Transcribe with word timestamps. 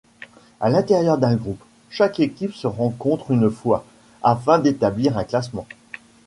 À 0.59 0.71
l'intérieur 0.71 1.19
d'un 1.19 1.35
groupe, 1.35 1.63
chaque 1.91 2.19
équipe 2.19 2.55
se 2.55 2.65
rencontre 2.65 3.29
une 3.29 3.51
fois, 3.51 3.85
afin 4.23 4.57
d'établir 4.57 5.15
un 5.19 5.23
classement. 5.25 5.67